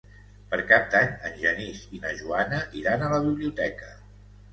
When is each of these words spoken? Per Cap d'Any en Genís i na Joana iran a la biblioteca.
Per 0.51 0.57
Cap 0.69 0.85
d'Any 0.93 1.11
en 1.29 1.35
Genís 1.41 1.83
i 1.97 2.01
na 2.05 2.13
Joana 2.21 2.61
iran 2.81 3.05
a 3.05 3.11
la 3.13 3.21
biblioteca. 3.27 3.93